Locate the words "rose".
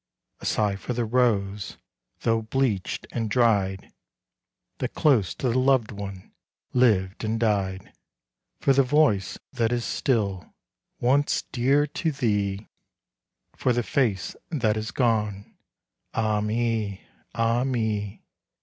1.05-1.77